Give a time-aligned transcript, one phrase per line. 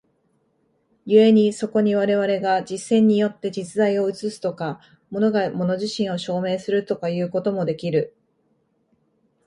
[1.05, 4.81] 故にそこに我々が実践によって実在を映すとか、
[5.11, 8.15] 物が物自身を証明するとかいうこともできる。